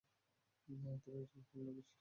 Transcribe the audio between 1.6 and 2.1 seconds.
Lobbyist.